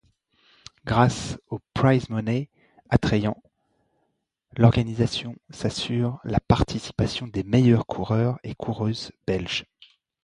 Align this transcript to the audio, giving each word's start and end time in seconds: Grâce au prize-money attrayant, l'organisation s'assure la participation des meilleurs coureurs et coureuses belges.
Grâce 0.83 1.37
au 1.49 1.59
prize-money 1.75 2.49
attrayant, 2.89 3.37
l'organisation 4.57 5.35
s'assure 5.51 6.17
la 6.23 6.39
participation 6.39 7.27
des 7.27 7.43
meilleurs 7.43 7.85
coureurs 7.85 8.39
et 8.43 8.55
coureuses 8.55 9.11
belges. 9.27 9.65